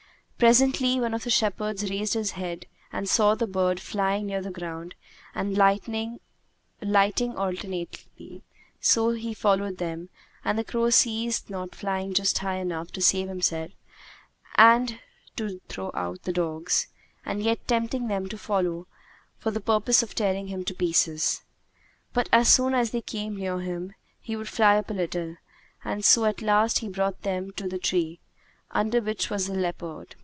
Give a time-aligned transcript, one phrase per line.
[0.41, 4.49] Presently, one of the shepherds raised his head and saw the bird flying near the
[4.49, 4.95] ground
[5.35, 6.17] and lighting
[6.81, 8.41] alternately;
[8.79, 10.09] so he followed him,
[10.43, 13.69] and the crow ceased not flying just high enough to save himself
[14.55, 14.97] and
[15.35, 16.87] to throw out the dogs;
[17.23, 18.87] and yet tempting them to follow
[19.37, 21.43] for the purpose of tearing him to pieces.
[22.13, 25.37] But as soon as they came near him, he would fly up a little;
[25.83, 28.21] and so at last he brought them to the tree,
[28.71, 30.15] under which was the leopard.